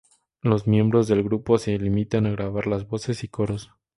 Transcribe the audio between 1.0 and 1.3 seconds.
del